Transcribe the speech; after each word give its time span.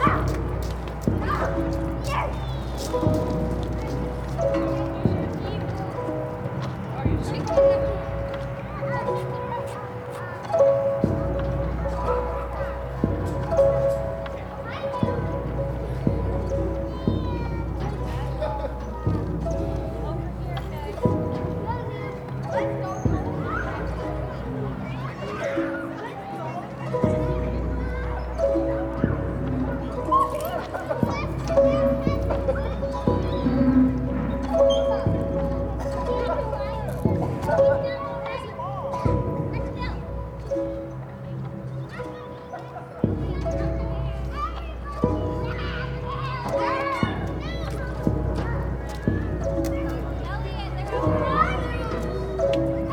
Ah! 0.00 0.41